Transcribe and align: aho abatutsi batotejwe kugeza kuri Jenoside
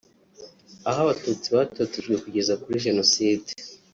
aho 0.89 0.99
abatutsi 1.05 1.47
batotejwe 1.55 2.15
kugeza 2.23 2.53
kuri 2.61 2.83
Jenoside 2.85 3.49